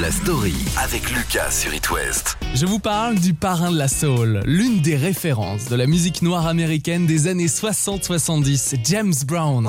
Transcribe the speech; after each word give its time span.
La 0.00 0.10
story 0.10 0.56
avec 0.82 1.08
Lucas 1.12 1.52
sur 1.52 1.72
It 1.72 1.88
West. 1.88 2.36
Je 2.52 2.66
vous 2.66 2.80
parle 2.80 3.14
du 3.14 3.32
parrain 3.32 3.70
de 3.70 3.78
la 3.78 3.86
soul, 3.86 4.40
l'une 4.44 4.80
des 4.80 4.96
références 4.96 5.68
de 5.68 5.76
la 5.76 5.86
musique 5.86 6.20
noire 6.20 6.48
américaine 6.48 7.06
des 7.06 7.28
années 7.28 7.46
60-70, 7.46 8.74
James 8.82 9.14
Brown. 9.24 9.68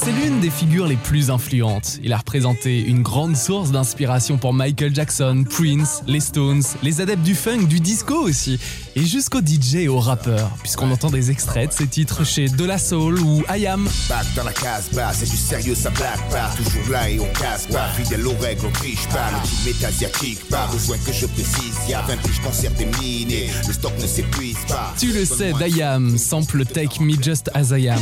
C'est 0.00 0.12
l'une 0.12 0.38
des 0.38 0.48
figures 0.50 0.86
les 0.86 0.96
plus 0.96 1.28
influentes. 1.28 1.98
Il 2.04 2.12
a 2.12 2.18
représenté 2.18 2.80
une 2.80 3.02
grande 3.02 3.36
source 3.36 3.72
d'inspiration 3.72 4.38
pour 4.38 4.54
Michael 4.54 4.94
Jackson, 4.94 5.44
Prince, 5.48 6.02
les 6.06 6.20
Stones, 6.20 6.62
les 6.84 7.00
adeptes 7.00 7.24
du 7.24 7.34
funk, 7.34 7.66
du 7.66 7.80
disco 7.80 8.14
aussi, 8.14 8.60
et 8.94 9.04
jusqu'aux 9.04 9.40
DJ 9.40 9.74
et 9.74 9.88
aux 9.88 9.98
rappeurs, 9.98 10.50
puisqu'on 10.62 10.92
entend 10.92 11.10
des 11.10 11.32
extraits 11.32 11.70
de 11.70 11.74
ses 11.74 11.88
titres 11.88 12.24
chez 12.24 12.48
De 12.48 12.64
La 12.64 12.78
Soul 12.78 13.18
ou 13.18 13.42
I 13.52 13.66
Am. 13.66 13.88
Back 14.08 14.26
dans 14.36 14.44
la 14.44 14.52
case 14.52 14.88
c'est 15.14 15.28
du 15.28 15.36
sérieux, 15.36 15.74
ça 15.74 15.90
blague 15.90 16.30
pas. 16.30 16.50
Toujours 16.56 16.92
là 16.92 17.10
et 17.10 17.18
on 17.18 17.32
casse 17.32 17.66
pas. 17.66 17.88
Fidèle 17.88 18.24
aux 18.24 18.38
règles, 18.40 18.66
on 18.66 18.70
triche 18.70 19.08
pas. 19.08 19.30
Le 19.32 19.48
team 19.48 19.74
est 19.74 19.84
asiatique, 19.84 20.48
pas 20.48 20.68
besoin 20.68 20.96
que 20.98 21.12
je 21.12 21.26
précise. 21.26 21.74
Y'a 21.88 22.02
20 22.02 22.16
piges 22.22 22.40
concert 22.40 22.72
terminé, 22.74 23.50
le 23.66 23.72
stock 23.72 23.92
ne 24.00 24.06
s'épuise 24.06 24.58
pas. 24.68 24.94
Tu 24.96 25.12
le 25.12 25.24
sais, 25.24 25.52
d'I 25.54 25.82
Am, 25.82 26.16
sample 26.16 26.64
Take 26.64 27.02
Me 27.02 27.20
Just 27.20 27.50
As 27.52 27.76
I 27.76 27.88
Am. 27.88 27.98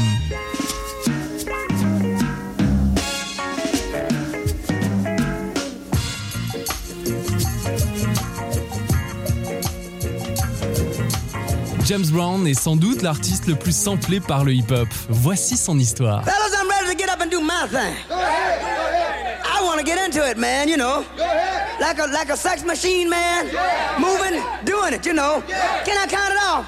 James 11.86 12.06
Brown 12.10 12.44
est 12.48 12.60
sans 12.60 12.74
doute 12.74 13.02
l'artiste 13.02 13.46
le 13.46 13.54
plus 13.54 13.70
samplé 13.70 14.18
par 14.18 14.42
le 14.42 14.52
hip-hop. 14.52 14.88
Voici 15.08 15.56
son 15.56 15.78
histoire. 15.78 16.24
Fellas, 16.24 16.50
I'm 16.60 16.68
ready 16.68 16.90
to 16.90 16.96
get 16.96 17.08
up 17.08 17.20
and 17.20 17.30
do 17.30 17.40
my 17.40 17.68
thing. 17.68 17.94
I 18.10 19.62
want 19.62 19.78
to 19.78 19.84
get 19.84 19.96
into 20.04 20.28
it, 20.28 20.36
man, 20.36 20.68
you 20.68 20.76
know. 20.76 21.04
Like 21.78 22.00
a 22.00 22.06
like 22.12 22.28
a 22.28 22.36
sex 22.36 22.64
machine, 22.64 23.08
man. 23.08 23.46
Moving, 24.00 24.42
doing 24.64 24.94
it, 24.94 25.06
you 25.06 25.12
know. 25.12 25.44
Can 25.84 25.96
I 25.96 26.08
count 26.08 26.32
it 26.32 26.40
off? 26.42 26.66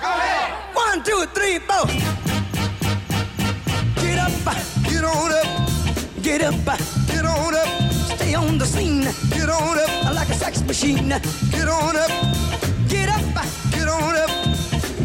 One, 0.72 1.02
two, 1.02 1.26
three, 1.34 1.58
four. 1.58 1.86
Get 4.00 4.20
up, 4.20 4.30
get 4.84 5.02
on 5.02 5.32
up. 5.32 5.46
Get 6.22 6.42
up, 6.42 6.54
get 7.08 7.24
on 7.24 7.54
up. 7.56 7.92
Stay 8.14 8.34
on 8.34 8.56
the 8.56 8.66
scene. 8.66 9.02
Get 9.30 9.48
on 9.48 9.78
up. 9.80 10.14
Like 10.14 10.28
a 10.28 10.34
sex 10.34 10.62
machine. 10.62 11.08
Get 11.08 11.66
on 11.66 11.96
up. 11.96 12.10
Get 12.88 13.08
up, 13.08 13.44
get 13.72 13.88
on 13.88 14.14
up. 14.14 14.27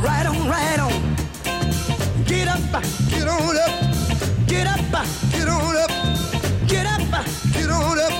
Right 0.00 0.26
on, 0.26 0.48
right 0.48 0.78
on. 0.78 0.92
Get 2.24 2.48
up, 2.48 2.60
uh, 2.72 2.80
get 3.10 3.26
on 3.26 3.56
up. 3.56 4.46
Get 4.46 4.66
up, 4.66 4.80
uh, 4.94 5.04
get 5.32 5.48
on 5.48 5.76
up. 5.76 5.90
Get 6.68 6.86
up, 6.86 7.12
uh, 7.12 7.24
get 7.52 7.70
on 7.70 7.98
up. 7.98 8.12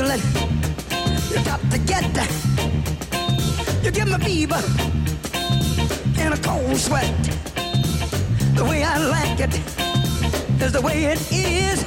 Feeling. 0.00 0.20
You 1.30 1.44
got 1.44 1.60
to 1.70 1.78
get, 1.78 2.04
that. 2.14 2.30
you 3.82 3.90
give 3.90 4.08
me 4.08 4.18
fever 4.24 4.62
and 6.18 6.34
a 6.34 6.38
cold 6.38 6.76
sweat. 6.76 7.12
The 8.54 8.64
way 8.64 8.82
I 8.82 8.96
like 9.16 9.40
it 9.40 9.54
is 10.62 10.72
the 10.72 10.80
way 10.80 11.04
it 11.12 11.20
is. 11.32 11.78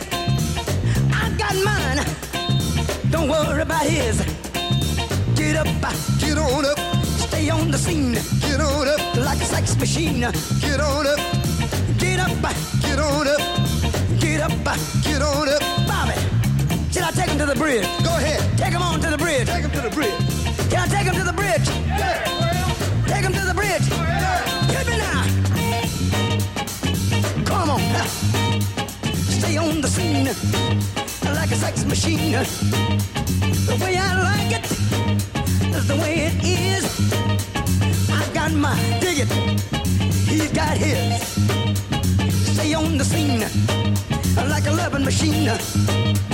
I 1.22 1.24
got 1.38 1.56
mine. 1.70 2.00
Don't 3.10 3.30
worry 3.30 3.62
about 3.62 3.86
his. 3.86 4.18
Get 5.36 5.56
up, 5.56 5.68
get 6.20 6.38
on 6.38 6.66
up. 6.66 6.80
Stay 7.28 7.50
on 7.50 7.72
the 7.72 7.78
scene. 7.78 8.14
Get 8.42 8.60
on 8.62 8.88
up. 8.88 9.02
Like 9.16 9.42
a 9.42 9.46
sex 9.46 9.76
machine. 9.78 10.22
Get 10.62 10.80
on 10.80 11.08
up. 11.08 11.20
Get 11.98 12.20
up, 12.20 12.32
get 12.82 13.00
on 13.00 13.28
up. 13.28 13.42
Get 14.20 14.42
up, 14.42 14.52
get 15.04 15.22
on 15.22 15.50
up. 15.50 15.62
Bobby, 15.88 16.18
should 16.92 17.04
I 17.04 17.12
take 17.12 17.30
him 17.30 17.40
to 17.40 17.46
the 17.46 17.56
bridge? 17.56 17.93
Go 18.04 18.18
ahead. 18.18 18.58
Take 18.58 18.74
him 18.74 18.82
on 18.82 19.00
to 19.00 19.10
the 19.10 19.18
bridge. 19.18 19.48
Take 19.48 19.64
him 19.64 19.72
to 19.72 19.82
the 19.82 19.90
bridge. 19.90 20.14
Can 20.70 20.80
I 20.80 20.88
take 20.88 21.06
him 21.06 21.16
to 21.16 21.24
the 21.24 21.34
bridge? 21.34 21.68
Yeah. 21.88 22.24
Take 23.08 23.24
him 23.24 23.34
to 23.34 23.46
the 23.46 23.54
bridge. 23.54 23.88
Oh, 23.92 24.04
Hit 24.76 24.88
me 24.92 24.98
now. 24.98 25.24
Come 27.46 27.70
on. 27.72 27.82
Stay 29.40 29.58
on 29.58 29.82
the 29.82 29.88
scene 29.88 30.26
like 31.36 31.52
a 31.52 31.56
sex 31.56 31.86
machine. 31.86 32.32
The 32.32 33.78
way 33.82 33.98
I 33.98 34.10
like 34.30 34.52
it 34.60 34.66
is 35.76 35.88
the 35.88 35.96
way 35.96 36.14
it 36.28 36.36
is. 36.44 36.86
I 38.10 38.34
got 38.34 38.52
my 38.52 38.76
dig 39.00 39.20
it. 39.20 39.32
He's 40.28 40.52
got 40.52 40.78
his. 40.78 41.22
Stay 42.54 42.74
on 42.74 42.98
the 42.98 43.06
scene 43.06 43.44
like 44.50 44.66
a 44.68 44.72
loving 44.72 45.04
machine. 45.04 46.33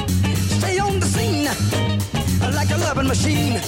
Scene 1.19 1.43
like 2.55 2.69
a 2.71 2.77
loving 2.77 3.07
machine. 3.07 3.59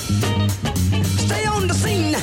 Stay 1.25 1.45
on 1.45 1.67
the 1.67 1.73
scene. 1.73 2.15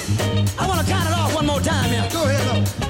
I 0.59 0.67
want 0.67 0.81
to 0.81 0.87
count 0.91 1.07
it 1.07 1.15
off 1.15 1.35
one 1.35 1.45
more 1.45 1.61
time 1.61 1.91
here. 1.91 2.09
Go 2.11 2.25
ahead. 2.25 2.79
You 2.83 2.88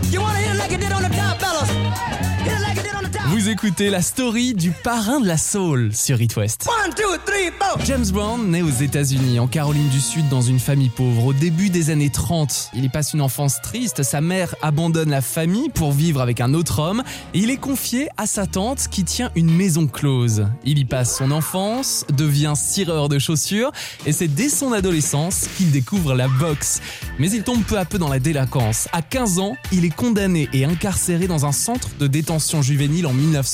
écoutez 3.68 3.90
la 3.90 4.00
story 4.00 4.54
du 4.54 4.70
parrain 4.70 5.20
de 5.20 5.26
la 5.26 5.36
soul 5.36 5.94
sur 5.94 6.22
It 6.22 6.34
West. 6.36 6.66
One, 6.66 6.94
two, 6.94 7.02
three, 7.26 7.50
four. 7.58 7.84
James 7.84 8.06
Brown 8.10 8.50
naît 8.50 8.62
aux 8.62 8.70
États-Unis, 8.70 9.38
en 9.38 9.46
Caroline 9.46 9.88
du 9.90 10.00
Sud, 10.00 10.26
dans 10.30 10.40
une 10.40 10.58
famille 10.58 10.88
pauvre. 10.88 11.26
Au 11.26 11.32
début 11.34 11.68
des 11.68 11.90
années 11.90 12.08
30, 12.08 12.70
il 12.72 12.84
y 12.84 12.88
passe 12.88 13.12
une 13.12 13.20
enfance 13.20 13.60
triste. 13.60 14.02
Sa 14.02 14.22
mère 14.22 14.54
abandonne 14.62 15.10
la 15.10 15.20
famille 15.20 15.68
pour 15.68 15.92
vivre 15.92 16.22
avec 16.22 16.40
un 16.40 16.54
autre 16.54 16.78
homme 16.78 17.02
et 17.34 17.40
il 17.40 17.50
est 17.50 17.58
confié 17.58 18.08
à 18.16 18.26
sa 18.26 18.46
tante 18.46 18.88
qui 18.88 19.04
tient 19.04 19.30
une 19.34 19.50
maison 19.50 19.86
close. 19.86 20.46
Il 20.64 20.78
y 20.78 20.86
passe 20.86 21.18
son 21.18 21.30
enfance, 21.30 22.06
devient 22.16 22.54
cireur 22.56 23.10
de 23.10 23.18
chaussures 23.18 23.72
et 24.06 24.12
c'est 24.12 24.28
dès 24.28 24.48
son 24.48 24.72
adolescence 24.72 25.46
qu'il 25.58 25.70
découvre 25.72 26.14
la 26.14 26.28
boxe. 26.28 26.80
Mais 27.18 27.30
il 27.30 27.42
tombe 27.42 27.62
peu 27.64 27.78
à 27.78 27.84
peu 27.84 27.98
dans 27.98 28.08
la 28.08 28.18
délinquance. 28.18 28.88
À 28.92 29.02
15 29.02 29.40
ans, 29.40 29.56
il 29.72 29.84
est 29.84 29.94
condamné 29.94 30.48
et 30.54 30.64
incarcéré 30.64 31.26
dans 31.26 31.44
un 31.44 31.52
centre 31.52 31.90
de 31.98 32.06
détention 32.06 32.62
juvénile 32.62 33.06
en 33.06 33.12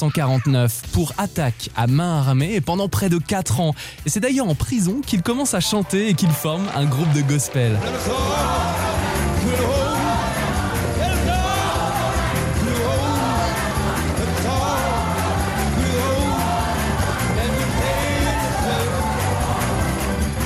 1949 0.09 0.83
pour 0.93 1.13
attaque 1.19 1.71
à 1.77 1.87
main 1.87 2.19
armée 2.19 2.61
pendant 2.61 2.89
près 2.89 3.09
de 3.09 3.19
4 3.19 3.61
ans. 3.61 3.75
Et 4.07 4.11
c'est 4.11 4.21
d'ailleurs 4.21 4.49
en 4.49 4.55
prison 4.55 5.01
qu'il 5.05 5.23
commence 5.23 5.55
à 5.55 5.61
chanter 5.61 6.09
et 6.09 6.15
qu'il 6.15 6.31
forme 6.31 6.67
un 6.75 6.85
groupe 6.85 7.13
de 7.13 7.23
gospel. 7.23 7.77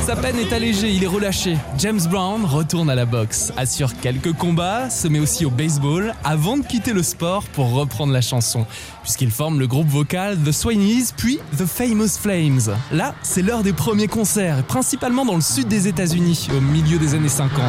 Sa 0.08 0.16
peine 0.16 0.38
est 0.38 0.54
allégée, 0.54 0.90
il 0.90 1.04
est 1.04 1.06
relâché. 1.06 1.58
James 1.76 2.00
Brown 2.08 2.42
retourne 2.46 2.88
à 2.88 2.94
la 2.94 3.04
boxe, 3.04 3.52
assure 3.58 3.92
quelques 4.00 4.32
combats, 4.32 4.88
se 4.88 5.06
met 5.06 5.18
aussi 5.18 5.44
au 5.44 5.50
baseball 5.50 6.14
avant 6.24 6.56
de 6.56 6.64
quitter 6.64 6.94
le 6.94 7.02
sport 7.02 7.44
pour 7.52 7.72
reprendre 7.72 8.14
la 8.14 8.22
chanson, 8.22 8.64
puisqu'il 9.02 9.30
forme 9.30 9.60
le 9.60 9.66
groupe 9.66 9.86
vocal 9.86 10.38
The 10.42 10.50
Swanies 10.50 11.12
puis 11.14 11.40
The 11.58 11.66
Famous 11.66 12.16
Flames. 12.18 12.74
Là, 12.90 13.14
c'est 13.20 13.42
l'heure 13.42 13.62
des 13.62 13.74
premiers 13.74 14.08
concerts, 14.08 14.62
principalement 14.62 15.26
dans 15.26 15.36
le 15.36 15.42
sud 15.42 15.68
des 15.68 15.88
États-Unis, 15.88 16.48
au 16.56 16.60
milieu 16.62 16.96
des 16.96 17.12
années 17.14 17.28
50. 17.28 17.60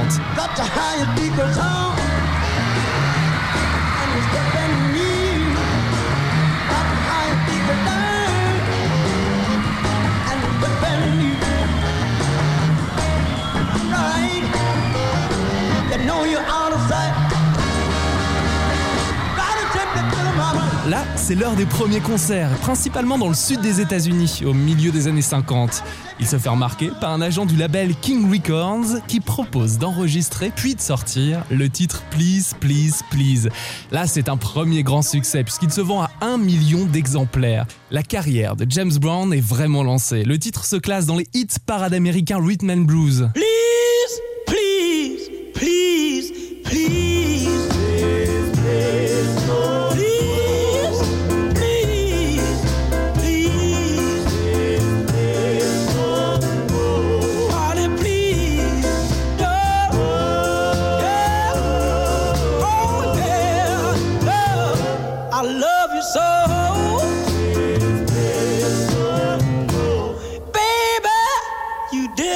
C'est 21.29 21.35
l'heure 21.35 21.55
des 21.55 21.67
premiers 21.67 21.99
concerts, 21.99 22.49
principalement 22.57 23.19
dans 23.19 23.27
le 23.27 23.35
sud 23.35 23.61
des 23.61 23.81
États-Unis, 23.81 24.41
au 24.47 24.53
milieu 24.55 24.89
des 24.89 25.07
années 25.07 25.21
50. 25.21 25.83
Il 26.19 26.25
se 26.25 26.39
fait 26.39 26.49
remarquer 26.49 26.89
par 26.99 27.11
un 27.11 27.21
agent 27.21 27.45
du 27.45 27.55
label 27.55 27.93
King 28.01 28.31
Records 28.31 29.05
qui 29.07 29.19
propose 29.19 29.77
d'enregistrer 29.77 30.51
puis 30.55 30.73
de 30.73 30.81
sortir 30.81 31.43
le 31.51 31.69
titre 31.69 32.01
Please, 32.09 32.55
Please, 32.59 33.03
Please. 33.11 33.47
Là, 33.91 34.07
c'est 34.07 34.27
un 34.27 34.37
premier 34.37 34.81
grand 34.81 35.03
succès 35.03 35.43
puisqu'il 35.43 35.71
se 35.71 35.81
vend 35.81 36.01
à 36.01 36.09
un 36.21 36.39
million 36.39 36.85
d'exemplaires. 36.85 37.67
La 37.91 38.01
carrière 38.01 38.55
de 38.55 38.65
James 38.67 38.97
Brown 38.99 39.31
est 39.31 39.39
vraiment 39.39 39.83
lancée. 39.83 40.23
Le 40.23 40.39
titre 40.39 40.65
se 40.65 40.77
classe 40.77 41.05
dans 41.05 41.15
les 41.15 41.27
hits 41.35 41.59
parades 41.63 41.93
américains 41.93 42.43
Rhythm 42.43 42.71
and 42.71 42.85
Blues. 42.85 43.29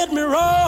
Let 0.04 0.12
me 0.12 0.20
roll. 0.20 0.63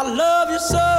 I 0.00 0.08
love 0.08 0.48
you 0.48 0.58
so. 0.58 0.89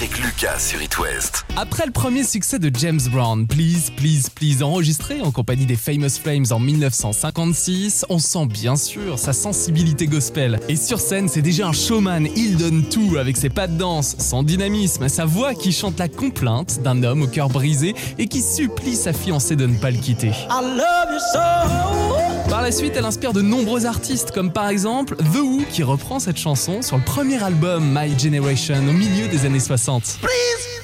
Avec 0.00 0.18
Lucas 0.18 0.58
sur 0.58 0.80
It 0.80 0.98
West. 0.98 1.44
Après 1.58 1.84
le 1.84 1.92
premier 1.92 2.24
succès 2.24 2.58
de 2.58 2.70
James 2.78 3.00
Brown, 3.12 3.46
Please, 3.46 3.90
Please, 3.94 4.30
Please, 4.34 4.62
enregistré 4.62 5.20
en 5.20 5.30
compagnie 5.30 5.66
des 5.66 5.76
Famous 5.76 6.08
Flames 6.22 6.46
en 6.52 6.58
1956, 6.58 8.06
on 8.08 8.18
sent 8.18 8.46
bien 8.46 8.76
sûr 8.76 9.18
sa 9.18 9.34
sensibilité 9.34 10.06
gospel. 10.06 10.58
Et 10.70 10.76
sur 10.76 11.00
scène, 11.00 11.28
c'est 11.28 11.42
déjà 11.42 11.66
un 11.66 11.72
showman, 11.72 12.28
il 12.34 12.56
donne 12.56 12.88
tout 12.88 13.18
avec 13.18 13.36
ses 13.36 13.50
pas 13.50 13.66
de 13.66 13.76
danse, 13.76 14.16
son 14.18 14.42
dynamisme, 14.42 15.06
sa 15.10 15.26
voix 15.26 15.52
qui 15.52 15.70
chante 15.70 15.98
la 15.98 16.08
complainte 16.08 16.80
d'un 16.80 17.02
homme 17.02 17.20
au 17.22 17.26
cœur 17.26 17.50
brisé 17.50 17.94
et 18.16 18.26
qui 18.26 18.40
supplie 18.40 18.96
sa 18.96 19.12
fiancée 19.12 19.56
de 19.56 19.66
ne 19.66 19.76
pas 19.76 19.90
le 19.90 19.98
quitter. 19.98 20.28
I 20.28 20.62
love 20.62 21.12
you 21.12 21.18
so. 21.34 22.19
Par 22.50 22.62
la 22.62 22.72
suite, 22.72 22.94
elle 22.96 23.04
inspire 23.04 23.32
de 23.32 23.42
nombreux 23.42 23.86
artistes, 23.86 24.32
comme 24.32 24.50
par 24.52 24.68
exemple 24.68 25.14
The 25.14 25.36
Who, 25.36 25.62
qui 25.70 25.84
reprend 25.84 26.18
cette 26.18 26.36
chanson 26.36 26.82
sur 26.82 26.96
le 26.96 27.04
premier 27.04 27.40
album 27.40 27.96
My 27.96 28.18
Generation 28.18 28.74
au 28.88 28.92
milieu 28.92 29.28
des 29.28 29.46
années 29.46 29.60
60. 29.60 30.18
Please, 30.20 30.28
please, 30.28 30.79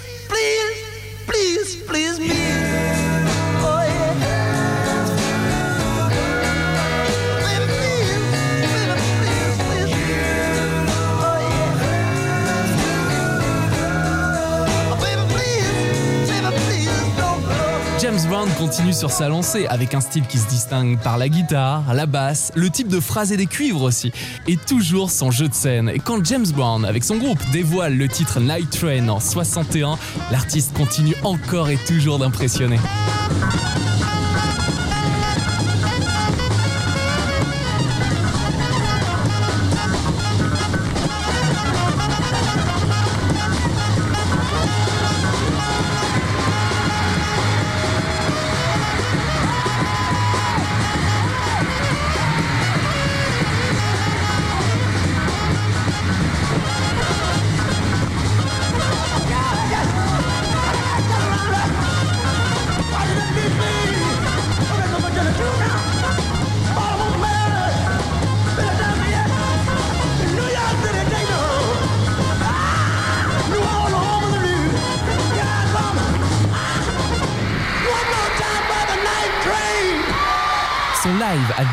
continue 18.57 18.93
sur 18.93 19.11
sa 19.11 19.29
lancée 19.29 19.67
avec 19.67 19.95
un 19.95 20.01
style 20.01 20.27
qui 20.27 20.39
se 20.39 20.49
distingue 20.49 20.99
par 20.99 21.19
la 21.19 21.29
guitare, 21.29 21.93
la 21.93 22.07
basse, 22.07 22.53
le 22.55 22.71
type 22.71 22.89
de 22.89 23.01
phrase 23.01 23.33
et 23.33 23.37
des 23.37 23.47
cuivres 23.47 23.83
aussi, 23.83 24.13
et 24.47 24.57
toujours 24.57 25.11
son 25.11 25.31
jeu 25.31 25.49
de 25.49 25.55
scène. 25.55 25.89
Et 25.89 25.99
quand 25.99 26.25
James 26.25 26.47
Brown, 26.55 26.85
avec 26.85 27.05
son 27.05 27.17
groupe, 27.17 27.39
dévoile 27.53 27.97
le 27.97 28.09
titre 28.09 28.41
Night 28.41 28.71
Train 28.71 29.09
en 29.09 29.21
61, 29.21 29.99
l'artiste 30.31 30.77
continue 30.77 31.15
encore 31.23 31.69
et 31.69 31.79
toujours 31.87 32.19
d'impressionner. 32.19 32.79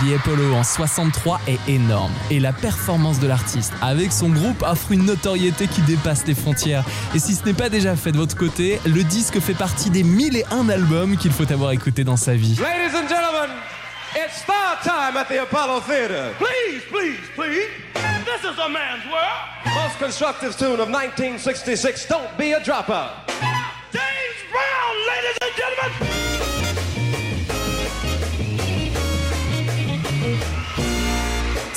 The 0.03 0.15
Apollo 0.15 0.53
en 0.53 0.63
63 0.63 1.39
est 1.47 1.59
énorme 1.71 2.11
et 2.29 2.41
la 2.41 2.51
performance 2.51 3.21
de 3.21 3.27
l'artiste 3.27 3.71
avec 3.81 4.11
son 4.11 4.27
groupe 4.27 4.61
offre 4.61 4.91
une 4.91 5.05
notoriété 5.05 5.67
qui 5.67 5.81
dépasse 5.81 6.27
les 6.27 6.35
frontières. 6.35 6.83
Et 7.15 7.19
si 7.19 7.35
ce 7.35 7.45
n'est 7.45 7.53
pas 7.53 7.69
déjà 7.69 7.95
fait 7.95 8.11
de 8.11 8.17
votre 8.17 8.35
côté, 8.35 8.81
le 8.85 9.01
disque 9.03 9.39
fait 9.39 9.53
partie 9.53 9.89
des 9.89 10.03
mille 10.03 10.35
et 10.35 10.43
un 10.51 10.67
albums 10.67 11.15
qu'il 11.15 11.31
faut 11.31 11.49
avoir 11.49 11.71
écouté 11.71 12.03
dans 12.03 12.17
sa 12.17 12.33
vie. 12.33 12.55
Ladies 12.55 12.97
and 12.97 13.07
gentlemen, 13.07 13.49
it's 14.13 14.41
star 14.41 14.77
time 14.83 15.15
at 15.15 15.25
the 15.25 15.39
Apollo 15.39 15.81
Theater. 15.87 16.33
Please, 16.37 16.81
please, 16.91 17.21
please. 17.35 17.69
This 18.25 18.41
is 18.43 18.59
a 18.59 18.67
man's 18.67 19.05
world. 19.05 19.73
Most 19.73 19.99
constructive 19.99 20.57
tune 20.57 20.81
of 20.81 20.89
1966, 20.89 22.07
Don't 22.09 22.37
Be 22.37 22.53
a 22.53 22.59
Dropper. 22.59 23.32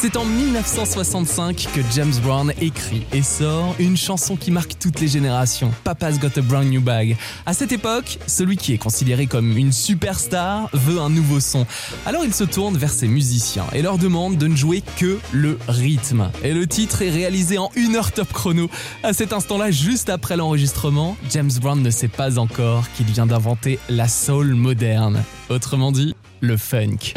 C'est 0.06 0.18
en 0.18 0.25
1965 0.25 1.68
que 1.75 1.80
James 1.92 2.14
Brown 2.22 2.52
écrit 2.60 3.02
et 3.12 3.22
sort 3.22 3.75
une 3.80 3.96
chanson 3.96 4.36
qui 4.36 4.52
marque 4.52 4.78
toutes 4.78 5.00
les 5.00 5.08
générations, 5.08 5.72
Papa's 5.82 6.20
Got 6.20 6.38
a 6.38 6.42
Brand 6.42 6.64
New 6.64 6.80
Bag. 6.80 7.16
À 7.44 7.52
cette 7.52 7.72
époque, 7.72 8.20
celui 8.28 8.56
qui 8.56 8.72
est 8.72 8.78
considéré 8.78 9.26
comme 9.26 9.56
une 9.56 9.72
superstar 9.72 10.70
veut 10.72 11.00
un 11.00 11.10
nouveau 11.10 11.40
son. 11.40 11.66
Alors 12.06 12.25
il 12.25 12.32
se 12.32 12.44
tourne 12.44 12.76
vers 12.78 12.92
ses 12.92 13.08
musiciens 13.08 13.66
et 13.72 13.82
leur 13.82 13.98
demande 13.98 14.36
de 14.36 14.46
ne 14.46 14.54
jouer 14.54 14.84
que 14.96 15.18
le 15.32 15.58
rythme. 15.66 16.30
Et 16.44 16.54
le 16.54 16.68
titre 16.68 17.02
est 17.02 17.10
réalisé 17.10 17.58
en 17.58 17.72
une 17.75 17.96
heure 17.96 18.12
top 18.12 18.32
chrono. 18.32 18.70
À 19.02 19.12
cet 19.12 19.32
instant-là, 19.32 19.72
juste 19.72 20.08
après 20.08 20.36
l'enregistrement, 20.36 21.16
James 21.32 21.50
Brown 21.60 21.82
ne 21.82 21.90
sait 21.90 22.06
pas 22.06 22.38
encore 22.38 22.84
qu'il 22.92 23.06
vient 23.06 23.26
d'inventer 23.26 23.80
la 23.88 24.06
soul 24.06 24.54
moderne. 24.54 25.25
Autrement 25.48 25.90
dit, 25.90 26.14
le 26.40 26.56
funk. 26.56 27.14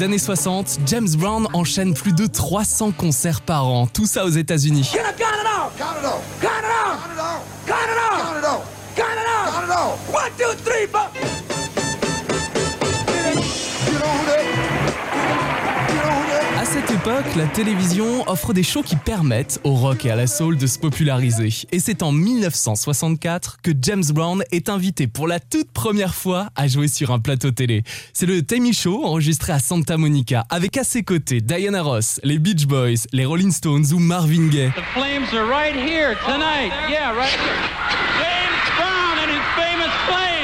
Depuis 0.00 0.08
le 0.08 0.16
début 0.16 0.18
des 0.18 0.32
années 0.32 0.38
60, 0.38 0.78
James 0.86 1.08
Brown 1.18 1.46
enchaîne 1.52 1.92
plus 1.94 2.12
de 2.12 2.26
300 2.26 2.92
concerts 2.92 3.42
par 3.42 3.66
an, 3.66 3.86
tout 3.86 4.06
ça 4.06 4.24
aux 4.24 4.30
États-Unis. 4.30 4.92
Cette 16.90 17.00
époque, 17.00 17.36
la 17.36 17.46
télévision 17.46 18.28
offre 18.28 18.52
des 18.52 18.62
shows 18.62 18.82
qui 18.82 18.96
permettent 18.96 19.60
au 19.64 19.74
rock 19.74 20.06
et 20.06 20.10
à 20.10 20.16
la 20.16 20.26
soul 20.26 20.56
de 20.56 20.66
se 20.66 20.78
populariser. 20.78 21.50
Et 21.72 21.78
c'est 21.78 22.02
en 22.02 22.10
1964 22.10 23.58
que 23.62 23.70
James 23.80 24.04
Brown 24.12 24.42
est 24.50 24.68
invité 24.68 25.06
pour 25.06 25.28
la 25.28 25.40
toute 25.40 25.70
première 25.70 26.14
fois 26.14 26.48
à 26.56 26.68
jouer 26.68 26.88
sur 26.88 27.12
un 27.12 27.20
plateau 27.20 27.50
télé. 27.50 27.84
C'est 28.12 28.26
le 28.26 28.42
Tammy 28.42 28.72
Show 28.72 29.04
enregistré 29.04 29.52
à 29.52 29.58
Santa 29.58 29.96
Monica 29.96 30.46
avec 30.48 30.76
à 30.76 30.84
ses 30.84 31.02
côtés 31.02 31.40
Diana 31.40 31.82
Ross, 31.82 32.20
les 32.24 32.38
Beach 32.38 32.66
Boys, 32.66 33.06
les 33.12 33.24
Rolling 33.24 33.52
Stones 33.52 33.86
ou 33.92 33.98
Marvin 33.98 34.48
Gaye. 34.48 34.70
The 34.70 34.82
flames 34.94 35.32
are 35.32 35.46
right 35.46 35.76
here 35.76 36.16
tonight. 36.24 36.72
Yeah, 36.88 37.12
right 37.14 37.30
here. 37.30 37.60
James 38.18 38.76
Brown 38.76 39.18
and 39.18 39.30
his 39.30 39.44
famous. 39.54 40.39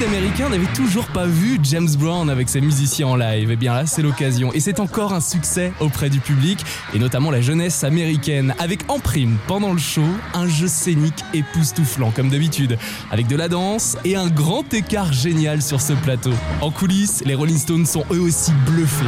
D'Américains 0.00 0.48
n'avaient 0.48 0.72
toujours 0.72 1.06
pas 1.08 1.26
vu 1.26 1.58
James 1.62 1.88
Brown 1.98 2.30
avec 2.30 2.48
ses 2.48 2.62
musiciens 2.62 3.08
en 3.08 3.16
live. 3.16 3.50
Et 3.50 3.56
bien 3.56 3.74
là, 3.74 3.84
c'est 3.84 4.00
l'occasion. 4.00 4.50
Et 4.54 4.60
c'est 4.60 4.80
encore 4.80 5.12
un 5.12 5.20
succès 5.20 5.74
auprès 5.78 6.08
du 6.08 6.20
public, 6.20 6.64
et 6.94 6.98
notamment 6.98 7.30
la 7.30 7.42
jeunesse 7.42 7.84
américaine, 7.84 8.54
avec 8.58 8.80
en 8.88 8.98
prime, 8.98 9.36
pendant 9.46 9.74
le 9.74 9.78
show, 9.78 10.06
un 10.32 10.48
jeu 10.48 10.68
scénique 10.68 11.22
époustouflant, 11.34 12.12
comme 12.12 12.30
d'habitude, 12.30 12.78
avec 13.10 13.26
de 13.26 13.36
la 13.36 13.48
danse 13.48 13.98
et 14.04 14.16
un 14.16 14.28
grand 14.28 14.72
écart 14.72 15.12
génial 15.12 15.60
sur 15.60 15.82
ce 15.82 15.92
plateau. 15.92 16.32
En 16.62 16.70
coulisses, 16.70 17.22
les 17.26 17.34
Rolling 17.34 17.58
Stones 17.58 17.86
sont 17.86 18.04
eux 18.10 18.20
aussi 18.20 18.52
bluffés. 18.66 19.04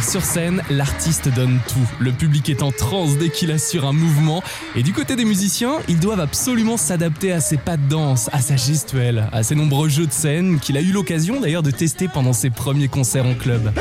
Sur 0.00 0.22
scène, 0.22 0.62
l'artiste 0.68 1.28
donne 1.34 1.60
tout. 1.68 1.88
Le 2.00 2.10
public 2.10 2.48
est 2.48 2.62
en 2.62 2.72
transe 2.72 3.18
dès 3.18 3.28
qu'il 3.28 3.52
assure 3.52 3.84
un 3.86 3.92
mouvement. 3.92 4.42
Et 4.74 4.82
du 4.82 4.92
côté 4.92 5.14
des 5.14 5.24
musiciens, 5.24 5.76
ils 5.88 6.00
doivent 6.00 6.20
absolument 6.20 6.76
s'adapter 6.76 7.30
à 7.32 7.40
ses 7.40 7.56
pas 7.56 7.76
de 7.76 7.88
danse, 7.88 8.28
à 8.32 8.40
sa 8.40 8.56
gestuelle, 8.56 9.28
à 9.32 9.42
ses 9.42 9.54
nombreux 9.54 9.88
jeux 9.88 10.06
de 10.06 10.12
scène 10.12 10.58
qu'il 10.58 10.76
a 10.76 10.80
eu 10.80 10.90
l'occasion 10.90 11.40
d'ailleurs 11.40 11.62
de 11.62 11.70
tester 11.70 12.08
pendant 12.08 12.32
ses 12.32 12.50
premiers 12.50 12.88
concerts 12.88 13.26
en 13.26 13.34
club. 13.34 13.72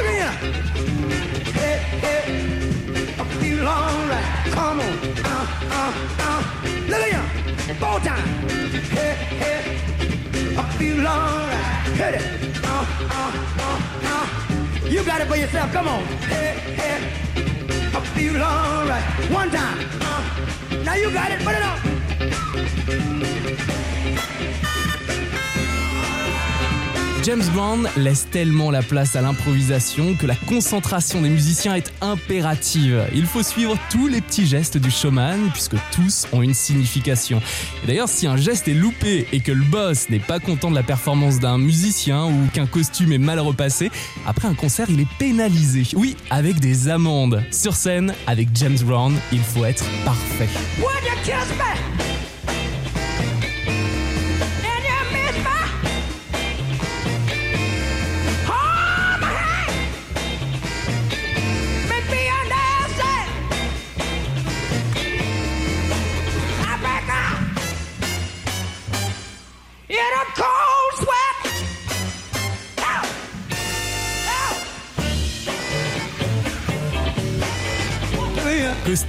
Got 15.05 15.21
it 15.21 15.27
for 15.27 15.35
yourself. 15.35 15.71
Come 15.71 15.87
on. 15.87 16.03
Hey, 16.27 16.57
hey. 16.75 17.11
I 17.95 17.99
feel 18.15 18.41
alright. 18.41 19.03
One 19.31 19.51
time. 19.51 19.87
Uh, 20.01 20.23
now 20.83 20.95
you 20.95 21.11
got 21.11 21.29
it. 21.31 21.39
Put 21.41 21.55
it 21.55 21.61
up. 21.61 21.79
James 27.25 27.43
Brown 27.55 27.89
laisse 27.97 28.27
tellement 28.29 28.69
la 28.69 28.83
place 28.83 29.15
à 29.15 29.21
l'improvisation 29.21 30.13
que 30.13 30.27
la 30.27 30.35
concentration 30.35 31.23
des 31.23 31.29
musiciens 31.29 31.73
est 31.73 31.91
impérative. 31.99 33.03
Il 33.15 33.25
faut 33.25 33.41
suivre 33.41 33.75
tous 33.89 34.05
les 34.05 34.21
petits 34.21 34.45
gestes 34.45 34.77
du 34.77 34.91
showman 34.91 35.49
puisque 35.51 35.75
tous 35.91 36.27
ont 36.33 36.43
une 36.43 36.53
signification. 36.53 37.41
Et 37.83 37.87
d'ailleurs, 37.87 38.09
si 38.09 38.27
un 38.27 38.37
geste 38.37 38.67
est 38.67 38.75
loupé 38.75 39.25
et 39.33 39.39
que 39.39 39.51
le 39.51 39.63
boss 39.63 40.07
n'est 40.11 40.19
pas 40.19 40.39
content 40.39 40.69
de 40.69 40.75
la 40.75 40.83
performance 40.83 41.39
d'un 41.39 41.57
musicien 41.57 42.27
ou 42.27 42.47
qu'un 42.53 42.67
costume 42.67 43.11
est 43.11 43.17
mal 43.17 43.39
repassé, 43.39 43.89
après 44.27 44.47
un 44.47 44.53
concert, 44.53 44.85
il 44.91 44.99
est 44.99 45.09
pénalisé. 45.17 45.87
Oui, 45.95 46.15
avec 46.29 46.59
des 46.59 46.89
amendes. 46.89 47.43
Sur 47.49 47.73
scène, 47.73 48.13
avec 48.27 48.49
James 48.53 48.77
Brown, 48.83 49.15
il 49.31 49.41
faut 49.41 49.65
être 49.65 49.85
parfait. 50.05 50.49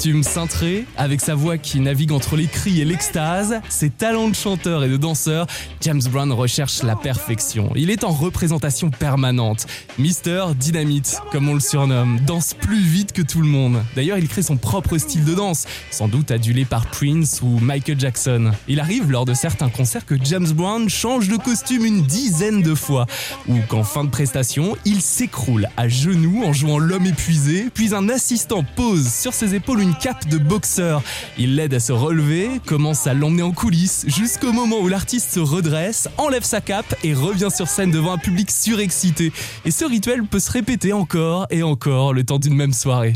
Costume 0.06 0.22
cintré, 0.22 0.84
avec 0.96 1.20
sa 1.20 1.34
voix 1.34 1.58
qui 1.58 1.80
navigue 1.80 2.12
entre 2.12 2.36
les 2.36 2.46
cris 2.46 2.80
et 2.80 2.84
l'extase, 2.84 3.60
ses 3.68 3.90
talents 3.90 4.28
de 4.28 4.36
chanteur 4.36 4.84
et 4.84 4.88
de 4.88 4.96
danseur, 4.96 5.48
James 5.80 6.02
Brown 6.12 6.30
recherche 6.30 6.84
la 6.84 6.94
perfection. 6.94 7.72
Il 7.74 7.90
est 7.90 8.04
en 8.04 8.12
représentation 8.12 8.90
permanente. 8.90 9.66
Mister 9.98 10.44
Dynamite, 10.54 11.20
comme 11.32 11.48
on 11.48 11.54
le 11.54 11.60
surnomme, 11.60 12.20
danse 12.20 12.54
plus 12.54 12.78
vite 12.78 13.12
que 13.12 13.22
tout 13.22 13.40
le 13.40 13.48
monde. 13.48 13.82
D'ailleurs, 13.96 14.18
il 14.18 14.28
crée 14.28 14.42
son 14.42 14.56
propre 14.56 14.96
style 14.96 15.24
de 15.24 15.34
danse, 15.34 15.66
sans 15.90 16.06
doute 16.06 16.30
adulé 16.30 16.64
par 16.64 16.86
Prince 16.86 17.40
ou 17.42 17.58
Michael 17.58 17.98
Jackson. 17.98 18.52
Il 18.68 18.78
arrive 18.78 19.10
lors 19.10 19.24
de 19.24 19.34
certains 19.34 19.70
concerts 19.70 20.06
que 20.06 20.14
James 20.22 20.52
Brown 20.52 20.88
change 20.88 21.26
de 21.26 21.36
costume 21.36 21.84
une 21.84 22.02
dizaine 22.02 22.62
de 22.62 22.76
fois, 22.76 23.06
ou 23.48 23.56
qu'en 23.66 23.82
fin 23.82 24.04
de 24.04 24.10
prestation, 24.10 24.76
il 24.84 25.00
s'écroule 25.00 25.68
à 25.76 25.88
genoux 25.88 26.44
en 26.44 26.52
jouant 26.52 26.78
l'homme 26.78 27.06
épuisé, 27.06 27.66
puis 27.74 27.92
un 27.92 28.08
assistant 28.08 28.64
pose 28.76 29.12
sur 29.12 29.34
ses 29.34 29.56
épaules 29.56 29.80
une 29.80 29.95
cape 30.00 30.28
de 30.28 30.38
boxeur. 30.38 31.02
Il 31.38 31.56
l'aide 31.56 31.74
à 31.74 31.80
se 31.80 31.92
relever, 31.92 32.60
commence 32.64 33.06
à 33.06 33.14
l'emmener 33.14 33.42
en 33.42 33.52
coulisses, 33.52 34.04
jusqu'au 34.06 34.52
moment 34.52 34.78
où 34.80 34.88
l'artiste 34.88 35.32
se 35.32 35.40
redresse, 35.40 36.08
enlève 36.18 36.44
sa 36.44 36.60
cape 36.60 36.94
et 37.02 37.14
revient 37.14 37.48
sur 37.54 37.68
scène 37.68 37.90
devant 37.90 38.12
un 38.12 38.18
public 38.18 38.50
surexcité. 38.50 39.32
Et 39.64 39.70
ce 39.70 39.84
rituel 39.84 40.24
peut 40.24 40.40
se 40.40 40.50
répéter 40.50 40.92
encore 40.92 41.46
et 41.50 41.62
encore 41.62 42.12
le 42.12 42.24
temps 42.24 42.38
d'une 42.38 42.54
même 42.54 42.72
soirée. 42.72 43.14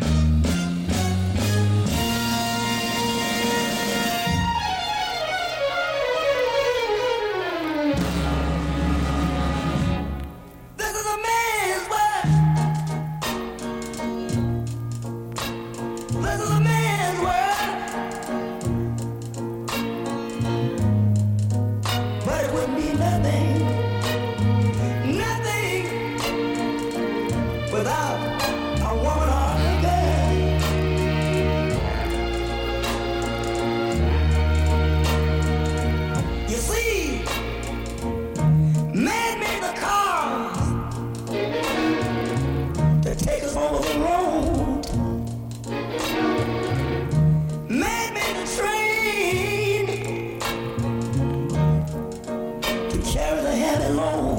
alone. 53.91 54.30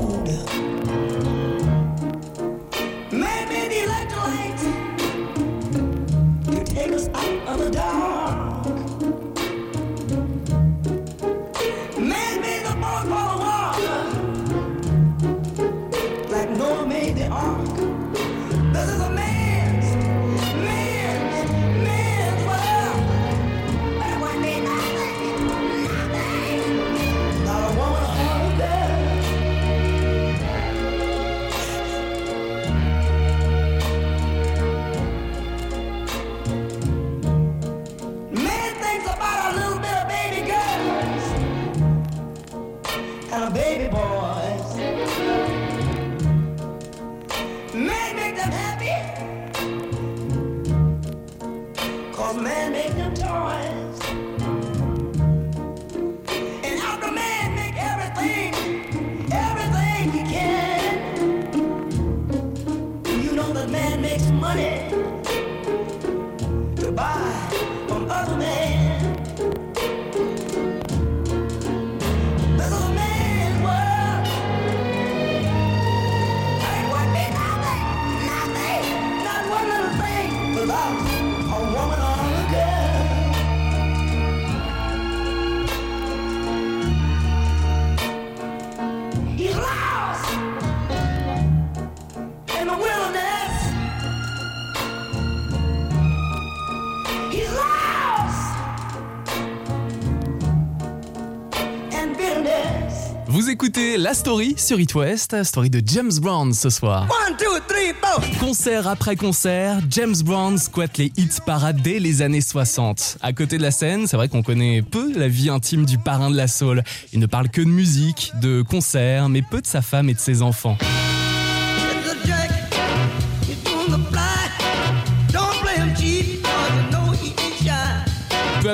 Story 104.21 104.53
sur 104.55 104.79
It 104.79 104.93
West, 104.93 105.43
story 105.43 105.71
de 105.71 105.81
James 105.83 106.11
Brown 106.21 106.53
ce 106.53 106.69
soir. 106.69 107.07
One, 107.27 107.35
two, 107.37 107.59
three, 107.67 107.91
four. 107.99 108.23
Concert 108.39 108.87
après 108.87 109.15
concert, 109.15 109.79
James 109.89 110.15
Brown 110.23 110.59
squatte 110.59 110.99
les 110.99 111.11
hits 111.17 111.41
parades 111.43 111.81
dès 111.81 111.97
les 111.97 112.21
années 112.21 112.41
60. 112.41 113.17
À 113.19 113.33
côté 113.33 113.57
de 113.57 113.63
la 113.63 113.71
scène, 113.71 114.05
c'est 114.05 114.17
vrai 114.17 114.29
qu'on 114.29 114.43
connaît 114.43 114.83
peu 114.83 115.11
la 115.17 115.27
vie 115.27 115.49
intime 115.49 115.85
du 115.85 115.97
parrain 115.97 116.29
de 116.29 116.37
la 116.37 116.47
soul. 116.47 116.83
Il 117.13 117.19
ne 117.19 117.25
parle 117.25 117.49
que 117.49 117.61
de 117.61 117.67
musique, 117.67 118.31
de 118.39 118.61
concerts, 118.61 119.27
mais 119.27 119.41
peu 119.41 119.59
de 119.59 119.65
sa 119.65 119.81
femme 119.81 120.07
et 120.07 120.13
de 120.13 120.19
ses 120.19 120.43
enfants. 120.43 120.77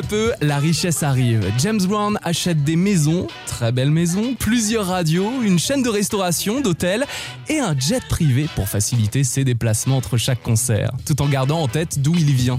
Peu, 0.02 0.34
la 0.42 0.58
richesse 0.60 1.04
arrive. 1.04 1.46
James 1.60 1.82
Brown 1.82 2.20
achète 2.24 2.64
des 2.64 2.76
maisons, 2.76 3.28
très 3.46 3.72
belles 3.72 3.92
maisons, 3.92 4.36
plusieurs 4.38 4.88
radios, 4.88 5.32
une 5.44 5.60
chaîne 5.60 5.84
de 5.84 5.90
restauration, 5.90 6.62
d'hôtels 6.62 7.06
et 7.50 7.60
un 7.60 7.78
jet 7.78 8.04
privé 8.08 8.48
pour 8.56 8.68
faciliter 8.68 9.24
ses 9.24 9.44
déplacements 9.44 9.98
entre 9.98 10.18
chaque 10.18 10.42
concert, 10.42 10.92
tout 11.06 11.22
en 11.22 11.28
gardant 11.28 11.62
en 11.62 11.68
tête 11.68 12.02
d'où 12.02 12.16
il 12.16 12.34
vient. 12.34 12.58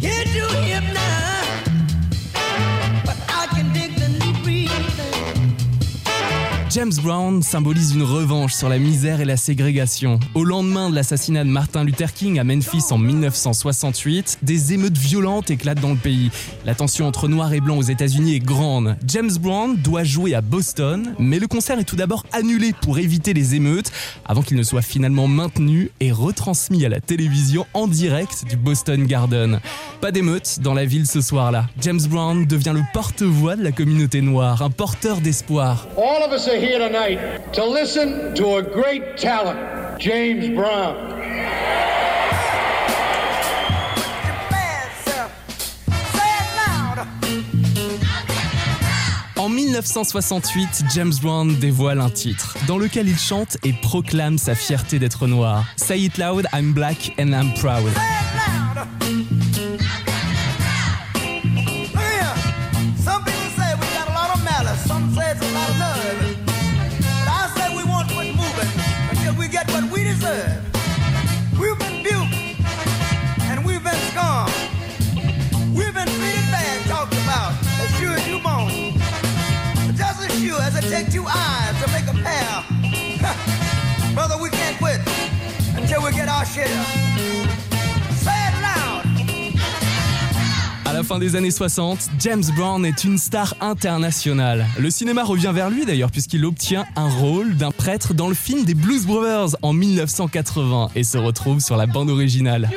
James 6.79 6.95
Brown 7.03 7.43
symbolise 7.43 7.97
une 7.97 8.05
revanche 8.05 8.53
sur 8.53 8.69
la 8.69 8.79
misère 8.79 9.21
et 9.21 9.25
la 9.25 9.37
ségrégation. 9.37 10.21
Au 10.37 10.45
lendemain 10.45 10.91
de 10.91 10.95
l'assassinat 10.95 11.43
de 11.43 11.49
Martin 11.49 11.83
Luther 11.83 12.13
King 12.13 12.39
à 12.39 12.45
Memphis 12.45 12.85
en 12.93 12.99
1968, 12.99 14.39
des 14.43 14.75
émeutes 14.75 14.97
violentes 14.97 15.51
éclatent 15.51 15.81
dans 15.81 15.91
le 15.91 15.97
pays. 15.97 16.31
La 16.65 16.77
tension 16.77 17.09
entre 17.09 17.27
noirs 17.27 17.53
et 17.53 17.61
blancs 17.61 17.81
aux 17.81 17.83
États-Unis 17.83 18.37
est 18.37 18.39
grande. 18.39 18.97
James 19.09 19.33
Brown 19.41 19.75
doit 19.75 20.05
jouer 20.05 20.37
à 20.37 20.41
Boston, 20.41 21.17
mais 21.19 21.41
le 21.41 21.49
concert 21.49 21.81
est 21.81 21.85
tout 21.85 21.97
d'abord 21.97 22.25
annulé 22.31 22.73
pour 22.81 23.01
éviter 23.01 23.35
les 23.35 23.57
émeutes, 23.57 23.91
avant 24.25 24.43
qu'il 24.43 24.57
ne 24.57 24.63
soit 24.63 24.81
finalement 24.81 25.27
maintenu 25.27 25.91
et 25.99 26.13
retransmis 26.13 26.87
à 26.87 26.89
la 26.89 27.01
télévision 27.01 27.67
en 27.75 27.89
direct 27.89 28.45
du 28.49 28.57
Boston 28.57 29.05
Garden. 29.05 29.59
Pas 30.01 30.13
d'émeutes 30.13 30.61
dans 30.61 30.75
la 30.75 30.85
ville 30.85 31.09
ce 31.09 31.23
soir-là. 31.23 31.67
James 31.81 32.03
Brown 32.09 32.47
devient 32.47 32.73
le 32.73 32.83
porte-voix 32.93 33.57
de 33.57 33.65
la 33.65 33.73
communauté 33.73 34.21
noire, 34.21 34.63
un 34.63 34.71
porteur 34.71 35.21
d'espoir. 35.21 35.89
En 49.37 49.49
1968, 49.49 50.85
James 50.95 51.13
Brown 51.23 51.55
dévoile 51.57 52.01
un 52.01 52.11
titre 52.11 52.57
dans 52.67 52.77
lequel 52.77 53.09
il 53.09 53.19
chante 53.19 53.57
et 53.65 53.73
proclame 53.73 54.37
sa 54.37 54.55
fierté 54.55 54.99
d'être 54.99 55.27
noir. 55.27 55.65
Say 55.77 56.03
it 56.03 56.19
loud, 56.19 56.47
I'm 56.53 56.75
black 56.75 57.15
and 57.19 57.29
I'm 57.29 57.55
proud. 57.55 57.93
À 90.85 90.93
la 90.95 91.03
fin 91.03 91.19
des 91.19 91.37
années 91.37 91.51
60, 91.51 92.09
James 92.19 92.43
Brown 92.57 92.85
est 92.85 93.05
une 93.05 93.19
star 93.19 93.55
internationale. 93.61 94.67
Le 94.79 94.91
cinéma 94.91 95.23
revient 95.23 95.53
vers 95.55 95.71
lui 95.71 95.85
d'ailleurs 95.85 96.11
puisqu'il 96.11 96.45
obtient 96.45 96.87
un 96.97 97.09
rôle 97.09 97.57
d'un 97.57 97.71
prêtre 97.71 98.15
dans 98.15 98.29
le 98.29 98.35
film 98.35 98.65
des 98.65 98.75
Blues 98.75 99.07
Brothers 99.07 99.57
en 99.63 99.73
1980 99.73 100.91
et 100.97 101.05
se 101.05 101.19
retrouve 101.19 101.61
sur 101.61 101.77
la 101.77 101.87
bande 101.87 102.11
originale. 102.11 102.71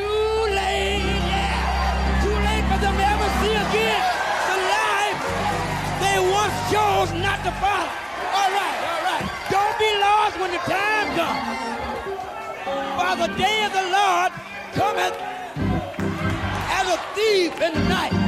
The 13.31 13.37
day 13.37 13.65
of 13.65 13.71
the 13.71 13.81
Lord 13.81 14.31
cometh 14.73 15.17
as 16.69 16.87
a 16.87 16.97
thief 17.15 17.61
in 17.61 17.73
the 17.73 17.89
night. 17.89 18.20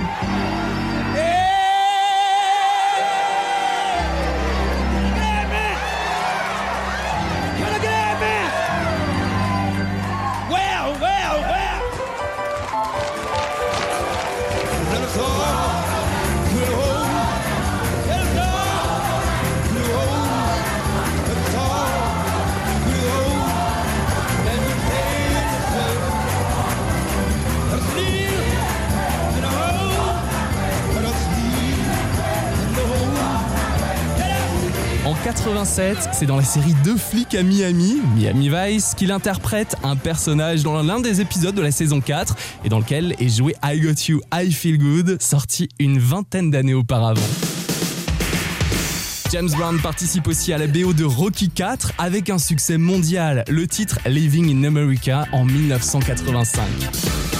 87, 35.43 36.10
c'est 36.13 36.25
dans 36.25 36.38
la 36.38 36.43
série 36.43 36.73
Deux 36.86 36.95
flics 36.95 37.36
à 37.36 37.43
Miami, 37.43 37.97
Miami 38.15 38.49
Vice, 38.49 38.93
qu'il 38.95 39.12
interprète 39.12 39.75
un 39.84 39.97
personnage 39.97 40.63
dans 40.63 40.82
l'un 40.82 41.01
des 41.01 41.19
épisodes 41.19 41.53
de 41.53 41.62
la 41.62 41.71
saison 41.71 41.99
4 41.99 42.38
et 42.63 42.69
dans 42.69 42.79
lequel 42.79 43.13
est 43.19 43.27
joué 43.27 43.53
I 43.62 43.77
Got 43.82 44.08
You, 44.08 44.21
I 44.34 44.49
Feel 44.53 44.77
Good, 44.77 45.21
sorti 45.21 45.67
une 45.79 45.99
vingtaine 45.99 46.49
d'années 46.49 46.73
auparavant. 46.73 47.19
James 49.34 49.49
Brown 49.58 49.82
participe 49.82 50.29
aussi 50.29 50.53
à 50.53 50.58
la 50.58 50.67
BO 50.67 50.93
de 50.93 51.03
Rocky 51.03 51.49
4 51.49 51.91
avec 51.97 52.29
un 52.29 52.38
succès 52.38 52.77
mondial, 52.77 53.43
le 53.49 53.67
titre 53.67 53.99
Living 54.06 54.49
in 54.49 54.63
America 54.63 55.25
en 55.34 55.43
1985. 55.43 57.32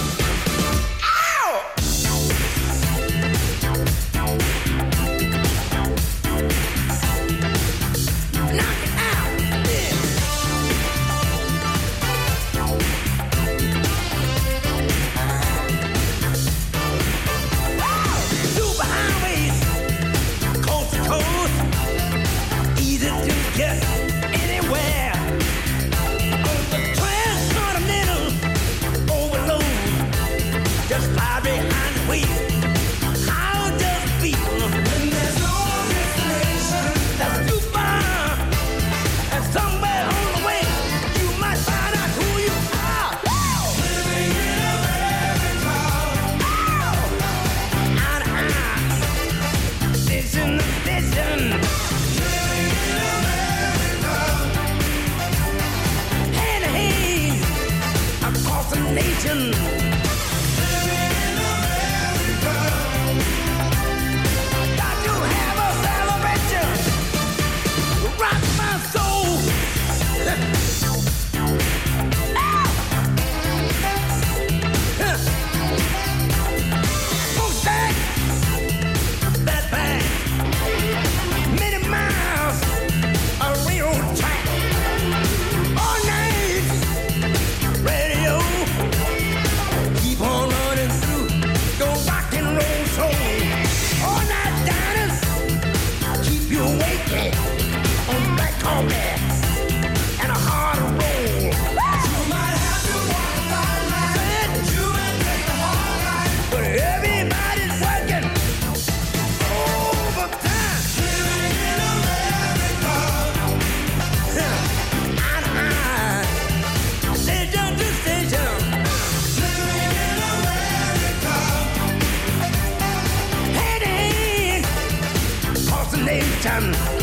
One. 126.64 126.93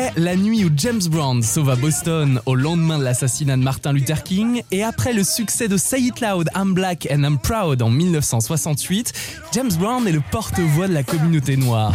Après 0.00 0.18
la 0.20 0.34
nuit 0.34 0.64
où 0.64 0.70
James 0.76 1.02
Brown 1.10 1.42
sauva 1.42 1.76
Boston 1.76 2.40
au 2.46 2.54
lendemain 2.54 2.98
de 2.98 3.04
l'assassinat 3.04 3.56
de 3.56 3.62
Martin 3.62 3.92
Luther 3.92 4.22
King 4.22 4.62
et 4.70 4.82
après 4.82 5.12
le 5.12 5.22
succès 5.22 5.68
de 5.68 5.76
Say 5.76 6.00
It 6.00 6.20
Loud, 6.20 6.48
I'm 6.56 6.72
Black 6.72 7.06
and 7.10 7.22
I'm 7.22 7.38
Proud 7.38 7.82
en 7.82 7.90
1968, 7.90 9.12
James 9.52 9.72
Brown 9.78 10.06
est 10.08 10.12
le 10.12 10.22
porte-voix 10.30 10.88
de 10.88 10.94
la 10.94 11.02
communauté 11.02 11.56
noire. 11.58 11.92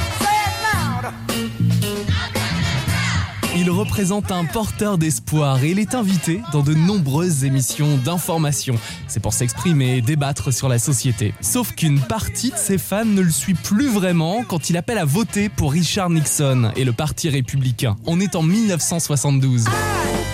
Il 3.65 3.71
représente 3.71 4.31
un 4.31 4.45
porteur 4.45 4.99
d'espoir 4.99 5.63
et 5.63 5.71
il 5.71 5.79
est 5.79 5.95
invité 5.95 6.43
dans 6.51 6.61
de 6.61 6.75
nombreuses 6.75 7.45
émissions 7.45 7.97
d'information. 7.97 8.75
C'est 9.07 9.19
pour 9.19 9.33
s'exprimer 9.33 9.97
et 9.97 10.01
débattre 10.03 10.53
sur 10.53 10.69
la 10.69 10.77
société. 10.77 11.33
Sauf 11.41 11.73
qu'une 11.73 11.99
partie 11.99 12.51
de 12.51 12.57
ses 12.57 12.77
fans 12.77 13.05
ne 13.05 13.21
le 13.21 13.31
suit 13.31 13.55
plus 13.55 13.87
vraiment 13.87 14.43
quand 14.43 14.69
il 14.69 14.77
appelle 14.77 14.99
à 14.99 15.03
voter 15.03 15.49
pour 15.49 15.71
Richard 15.71 16.11
Nixon 16.11 16.73
et 16.75 16.83
le 16.83 16.93
Parti 16.93 17.27
républicain. 17.27 17.95
On 18.05 18.19
est 18.19 18.35
en 18.35 18.43
1972. 18.43 19.63
got 19.63 19.71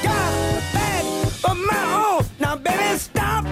a 0.10 0.62
bag 0.74 1.06
of 1.46 1.58
my 1.58 2.18
own. 2.18 2.26
Now, 2.38 2.58
baby, 2.58 3.00
stop 3.00 3.46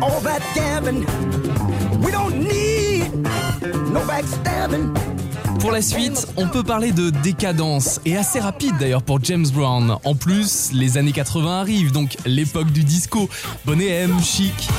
all 0.00 0.22
that 0.22 0.40
gabbing. 0.54 1.04
We 2.00 2.10
don't 2.10 2.34
need 2.34 3.12
no 3.92 4.00
backstabbing. 4.06 4.99
Pour 5.60 5.72
la 5.72 5.82
suite, 5.82 6.26
on 6.36 6.48
peut 6.48 6.62
parler 6.62 6.90
de 6.90 7.10
décadence, 7.10 8.00
et 8.06 8.16
assez 8.16 8.40
rapide 8.40 8.74
d'ailleurs 8.78 9.02
pour 9.02 9.22
James 9.22 9.46
Brown. 9.52 9.96
En 10.04 10.14
plus, 10.14 10.70
les 10.72 10.96
années 10.96 11.12
80 11.12 11.60
arrivent, 11.60 11.92
donc 11.92 12.16
l'époque 12.24 12.70
du 12.72 12.82
disco. 12.82 13.28
Bonnet 13.66 13.88
M, 13.88 14.18
chic. 14.22 14.70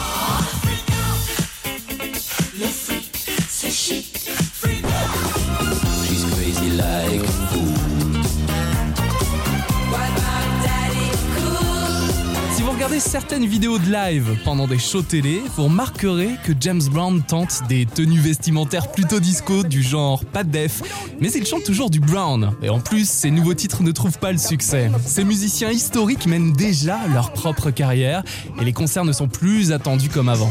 Regardez 12.81 12.99
certaines 12.99 13.45
vidéos 13.45 13.77
de 13.77 13.91
live 13.91 14.39
pendant 14.43 14.67
des 14.67 14.79
shows 14.79 15.03
télé, 15.03 15.43
vous 15.55 15.65
remarquerez 15.65 16.31
que 16.43 16.51
James 16.59 16.81
Brown 16.89 17.21
tente 17.21 17.61
des 17.69 17.85
tenues 17.85 18.19
vestimentaires 18.19 18.91
plutôt 18.91 19.19
disco 19.19 19.61
du 19.61 19.83
genre 19.83 20.25
pas 20.25 20.43
de 20.43 20.49
def, 20.49 20.81
mais 21.19 21.31
il 21.31 21.45
chante 21.45 21.63
toujours 21.63 21.91
du 21.91 21.99
Brown. 21.99 22.55
Et 22.63 22.69
en 22.69 22.79
plus, 22.79 23.07
ses 23.07 23.29
nouveaux 23.29 23.53
titres 23.53 23.83
ne 23.83 23.91
trouvent 23.91 24.17
pas 24.17 24.31
le 24.31 24.39
succès. 24.39 24.89
Ces 25.05 25.23
musiciens 25.23 25.69
historiques 25.69 26.25
mènent 26.25 26.53
déjà 26.53 26.97
leur 27.13 27.33
propre 27.33 27.69
carrière 27.69 28.23
et 28.59 28.65
les 28.65 28.73
concerts 28.73 29.05
ne 29.05 29.13
sont 29.13 29.27
plus 29.27 29.71
attendus 29.71 30.09
comme 30.09 30.27
avant. 30.29 30.49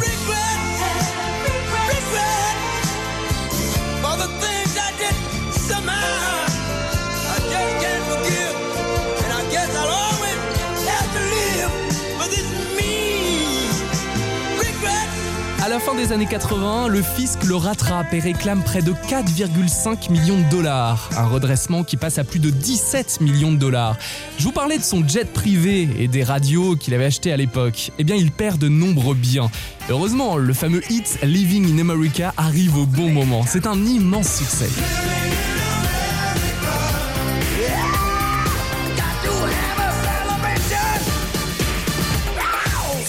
Des 16.01 16.13
années 16.13 16.27
80, 16.27 16.89
le 16.89 17.03
fisc 17.03 17.45
le 17.45 17.57
rattrape 17.57 18.15
et 18.15 18.21
réclame 18.21 18.63
près 18.63 18.81
de 18.81 18.93
4,5 18.93 20.11
millions 20.11 20.39
de 20.39 20.49
dollars. 20.51 21.11
Un 21.15 21.27
redressement 21.27 21.85
qui 21.85 21.99
passe 21.99 22.17
à 22.17 22.25
plus 22.25 22.39
de 22.39 22.49
17 22.49 23.21
millions 23.21 23.53
de 23.53 23.59
dollars. 23.59 23.97
Je 24.39 24.45
vous 24.45 24.53
parlais 24.53 24.79
de 24.79 24.83
son 24.83 25.07
jet 25.07 25.31
privé 25.31 25.89
et 25.99 26.09
des 26.09 26.23
radios 26.23 26.77
qu'il 26.77 26.95
avait 26.95 27.05
acheté 27.05 27.33
à 27.33 27.37
l'époque. 27.37 27.93
Eh 27.99 28.05
bien, 28.05 28.17
il 28.17 28.31
perd 28.31 28.59
de 28.59 28.69
nombreux 28.69 29.15
biens. 29.15 29.51
Heureusement, 29.91 30.39
le 30.39 30.55
fameux 30.55 30.81
hit 30.91 31.19
Living 31.23 31.77
in 31.77 31.79
America 31.81 32.33
arrive 32.39 32.79
au 32.79 32.87
bon 32.87 33.11
moment. 33.11 33.45
C'est 33.47 33.67
un 33.67 33.85
immense 33.85 34.37
succès. 34.37 34.71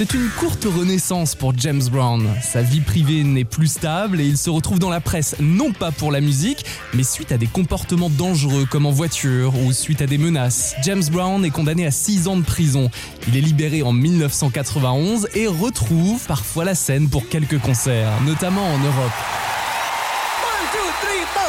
C'est 0.02 0.16
une 0.16 0.30
courte 0.30 0.66
renaissance 0.66 1.36
pour 1.36 1.54
James 1.56 1.84
Brown. 1.92 2.28
Sa 2.42 2.64
vie 2.64 2.80
privée 2.80 3.24
n'est 3.24 3.44
plus 3.44 3.68
stable 3.68 4.20
et 4.20 4.26
il 4.26 4.36
se 4.36 4.50
retrouve 4.50 4.80
dans 4.80 4.90
la 4.90 5.00
presse 5.00 5.36
non 5.40 5.74
pas 5.74 5.92
pour 5.92 6.12
la 6.12 6.22
musique, 6.22 6.66
mais 6.96 7.04
suite 7.04 7.32
à 7.32 7.38
des 7.38 7.46
comportements 7.46 8.10
dangereux 8.10 8.66
comme 8.66 8.88
en 8.88 8.92
voiture 8.92 9.54
ou 9.64 9.72
suite 9.74 10.02
à 10.02 10.08
des 10.08 10.18
menaces. 10.18 10.74
James 10.82 11.04
Brown 11.12 11.46
est 11.46 11.52
condamné 11.52 11.86
à 11.86 11.92
6 11.92 12.28
ans 12.28 12.38
de 12.38 12.42
prison. 12.42 12.90
Il 13.28 13.38
est 13.38 13.42
libéré 13.42 13.84
en 13.84 13.94
1991 13.94 15.28
et 15.36 15.46
retrouve 15.46 16.26
parfois 16.26 16.66
la 16.66 16.74
scène 16.74 17.08
pour 17.08 17.30
quelques 17.30 17.60
concerts, 17.60 18.10
notamment 18.26 18.74
en 18.74 18.80
Europe. 18.80 19.51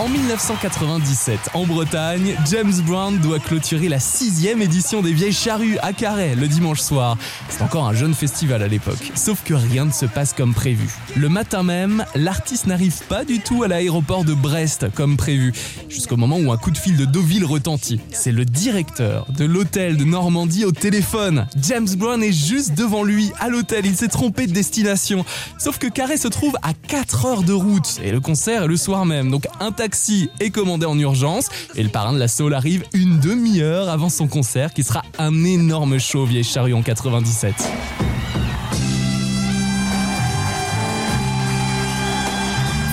En 0.02 0.08
1997, 0.08 1.50
en 1.54 1.64
Bretagne, 1.64 2.34
James 2.50 2.72
Brown 2.84 3.16
doit 3.18 3.38
clôturer 3.38 3.88
la 3.88 4.00
sixième 4.00 4.60
édition 4.60 5.00
des 5.00 5.12
Vieilles 5.12 5.32
Charrues 5.32 5.78
à 5.80 5.92
Carhaix 5.92 6.34
le 6.34 6.48
dimanche 6.48 6.80
soir. 6.80 7.16
C'est 7.48 7.62
encore 7.62 7.86
un 7.86 7.94
jeune 7.94 8.12
festival 8.12 8.64
à 8.64 8.66
l'époque, 8.66 9.12
sauf 9.14 9.44
que 9.44 9.54
rien 9.54 9.84
ne 9.84 9.92
se 9.92 10.06
passe 10.06 10.32
comme 10.32 10.54
prévu. 10.54 10.90
Le 11.14 11.28
matin 11.28 11.62
même, 11.62 12.04
l'artiste 12.16 12.66
n'arrive 12.66 13.00
pas 13.08 13.24
du 13.24 13.38
tout 13.38 13.62
à 13.62 13.68
l'aéroport 13.68 14.24
de 14.24 14.34
Brest 14.34 14.86
comme 14.92 15.16
prévu, 15.16 15.52
jusqu'au 15.88 16.16
moment 16.16 16.38
où 16.38 16.50
un 16.50 16.56
coup 16.56 16.72
de 16.72 16.78
fil 16.78 16.96
de 16.96 17.04
Deauville 17.04 17.44
retentit. 17.44 18.00
C'est 18.10 18.32
le 18.32 18.44
directeur 18.44 19.26
de 19.28 19.44
l'hôtel 19.44 19.96
de 19.96 20.04
Normandie 20.04 20.64
au 20.64 20.72
téléphone. 20.72 21.46
James 21.62 21.90
Brown 21.96 22.20
est 22.24 22.32
juste 22.32 22.74
devant 22.74 23.04
lui 23.04 23.30
à 23.38 23.48
l'hôtel, 23.48 23.86
il 23.86 23.94
s'est 23.94 24.08
trompé 24.08 24.48
de 24.48 24.52
destination. 24.52 25.24
Sauf 25.58 25.78
que 25.78 25.86
Carhaix 25.86 26.16
se 26.16 26.26
trouve 26.26 26.56
à 26.62 26.72
4 26.74 27.24
heures 27.26 27.42
de 27.44 27.52
route 27.52 28.00
et 28.02 28.10
le 28.10 28.18
concert 28.18 28.64
est 28.64 28.68
le 28.68 28.76
soir 28.76 29.06
même. 29.06 29.30
Donc 29.30 29.46
un 29.60 29.70
taxi 29.70 29.91
est 30.40 30.50
commandé 30.50 30.86
en 30.86 30.98
urgence 30.98 31.48
et 31.74 31.82
le 31.82 31.88
parrain 31.88 32.12
de 32.12 32.18
la 32.18 32.28
Soul 32.28 32.54
arrive 32.54 32.84
une 32.94 33.18
demi-heure 33.18 33.88
avant 33.88 34.08
son 34.08 34.26
concert 34.26 34.72
qui 34.72 34.84
sera 34.84 35.02
un 35.18 35.44
énorme 35.44 35.98
show 35.98 36.24
vieille 36.24 36.44
charrue 36.44 36.74
en 36.74 36.82
97. 36.82 37.54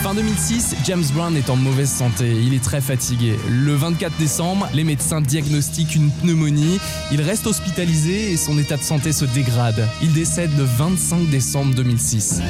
Fin 0.03 0.13
2006, 0.13 0.75
James 0.85 1.05
Brown 1.13 1.35
est 1.37 1.49
en 1.49 1.55
mauvaise 1.55 1.89
santé, 1.89 2.31
il 2.31 2.53
est 2.53 2.63
très 2.63 2.81
fatigué. 2.81 3.35
Le 3.49 3.75
24 3.75 4.17
décembre, 4.17 4.67
les 4.73 4.83
médecins 4.83 5.21
diagnostiquent 5.21 5.95
une 5.95 6.11
pneumonie, 6.11 6.79
il 7.11 7.21
reste 7.21 7.47
hospitalisé 7.47 8.31
et 8.31 8.37
son 8.37 8.57
état 8.57 8.77
de 8.77 8.83
santé 8.83 9.13
se 9.13 9.25
dégrade. 9.25 9.87
Il 10.01 10.11
décède 10.13 10.51
le 10.57 10.63
25 10.63 11.29
décembre 11.29 11.75
2006. 11.75 12.41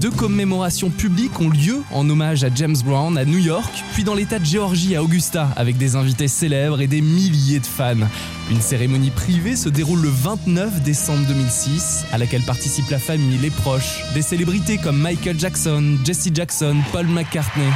Deux 0.00 0.10
commémorations 0.10 0.88
publiques 0.88 1.38
ont 1.40 1.50
lieu 1.50 1.82
en 1.90 2.08
hommage 2.08 2.42
à 2.42 2.48
James 2.54 2.76
Brown 2.82 3.18
à 3.18 3.26
New 3.26 3.36
York, 3.36 3.84
puis 3.92 4.02
dans 4.02 4.14
l'état 4.14 4.38
de 4.38 4.46
Géorgie 4.46 4.96
à 4.96 5.02
Augusta, 5.02 5.50
avec 5.56 5.76
des 5.76 5.94
invités 5.94 6.26
célèbres 6.26 6.80
et 6.80 6.86
des 6.86 7.02
milliers 7.02 7.60
de 7.60 7.66
fans. 7.66 8.08
Une 8.50 8.62
cérémonie 8.62 9.10
privée 9.10 9.56
se 9.56 9.68
déroule 9.68 10.00
le 10.00 10.08
29 10.08 10.82
décembre 10.82 11.26
2006, 11.28 12.06
à 12.12 12.16
laquelle 12.16 12.40
participent 12.44 12.88
la 12.88 12.98
famille, 12.98 13.36
les 13.42 13.50
proches, 13.50 14.02
des 14.14 14.22
célébrités 14.22 14.78
comme 14.78 14.96
Michael 14.96 15.38
Jackson, 15.38 15.98
Jesse 16.02 16.30
Jackson, 16.32 16.78
Paul 16.92 17.06
McCartney. 17.06 17.68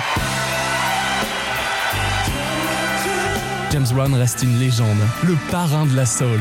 James 3.70 3.86
Brown 3.92 4.14
reste 4.14 4.42
une 4.42 4.58
légende, 4.58 4.96
le 5.24 5.36
parrain 5.50 5.84
de 5.84 5.94
la 5.94 6.06
soul. 6.06 6.40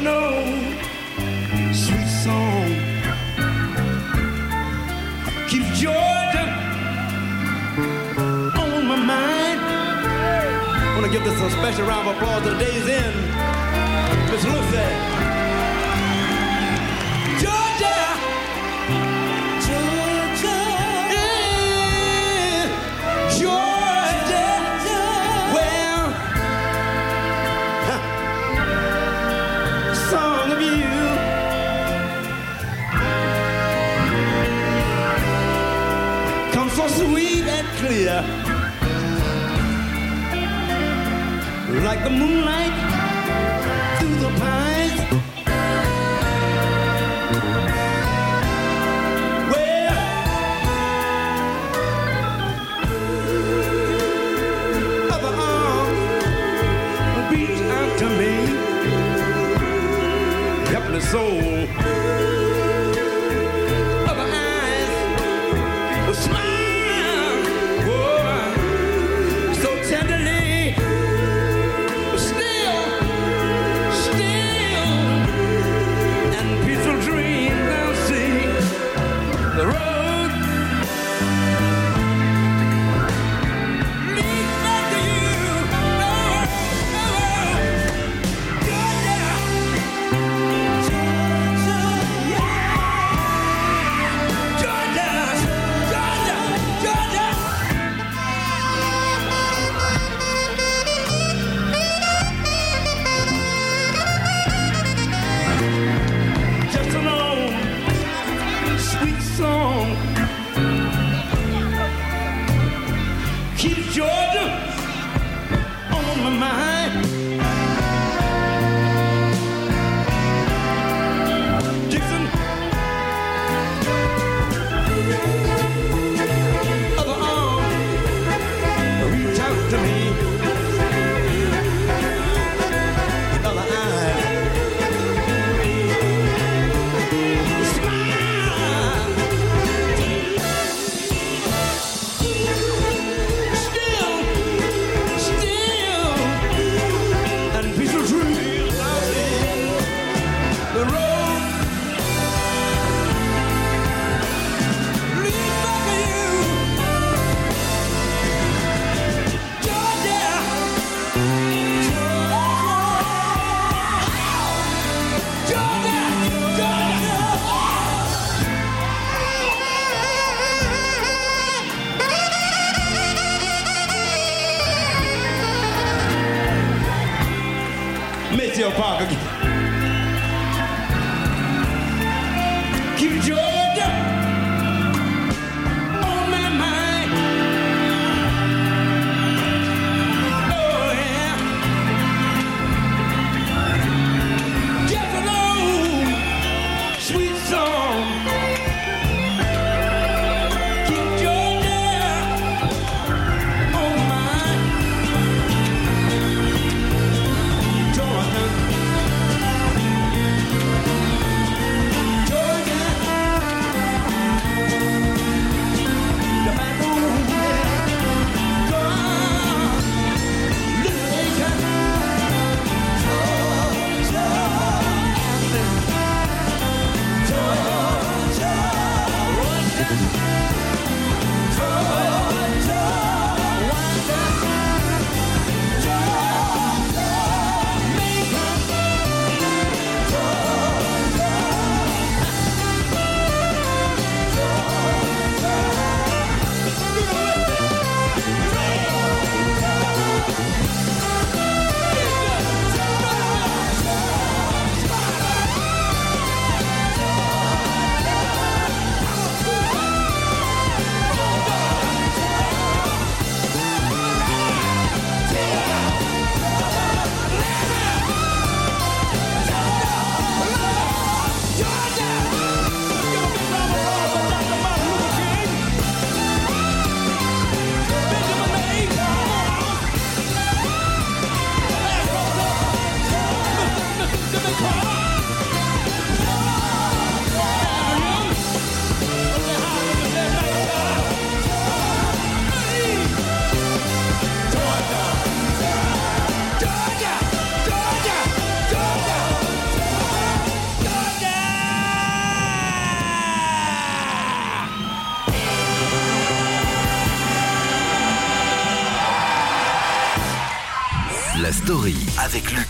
An 0.00 0.06
old 0.06 1.74
sweet 1.74 2.08
song. 2.24 2.68
Keeps 5.48 5.78
Georgia 5.78 6.44
on 8.56 8.86
my 8.86 8.96
mind. 8.96 9.60
I 9.60 10.94
want 10.94 11.04
to 11.06 11.12
give 11.12 11.24
this 11.24 11.40
a 11.40 11.50
special 11.50 11.86
round 11.86 12.08
of 12.08 12.16
applause 12.16 12.42
to 12.44 12.50
the 12.50 12.58
day's 12.58 12.88
end. 12.88 14.30
Miss 14.30 14.44
Lucy. 14.44 15.19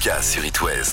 Lucas 0.03 0.23
sur 0.23 0.45
It 0.47 0.63
West. 0.63 0.91